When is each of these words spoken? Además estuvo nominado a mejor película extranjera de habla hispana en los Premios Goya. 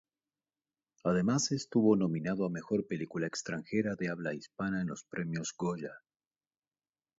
Además 1.03 1.51
estuvo 1.51 1.95
nominado 1.95 2.43
a 2.43 2.49
mejor 2.49 2.87
película 2.87 3.27
extranjera 3.27 3.93
de 3.95 4.09
habla 4.09 4.33
hispana 4.33 4.81
en 4.81 4.87
los 4.87 5.03
Premios 5.03 5.53
Goya. 5.55 5.93